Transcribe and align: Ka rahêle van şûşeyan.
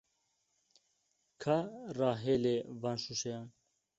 Ka 1.41 1.57
rahêle 1.97 2.55
van 2.81 2.97
şûşeyan. 3.03 3.47